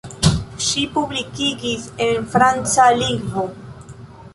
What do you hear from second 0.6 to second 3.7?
Ŝi publikigis en franca lingvo.